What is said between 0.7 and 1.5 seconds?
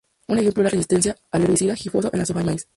resistencia al